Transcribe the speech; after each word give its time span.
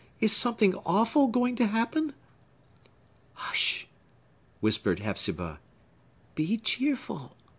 Is 0.19 0.35
something 0.35 0.73
awful 0.83 1.27
going 1.27 1.55
to 1.57 1.67
happen?" 1.67 2.15
"Hush!" 3.35 3.87
whispered 4.59 4.97
Hepzibah. 4.97 5.59
"Be 6.33 6.57
cheerful! 6.57 7.35